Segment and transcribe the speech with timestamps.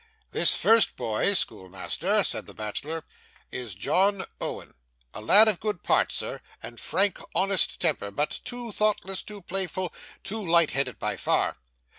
[0.31, 3.03] 'This first boy, schoolmaster,' said the bachelor,
[3.51, 4.73] 'is John Owen;
[5.13, 9.93] a lad of good parts, sir, and frank, honest temper; but too thoughtless, too playful,
[10.23, 11.57] too light headed by far.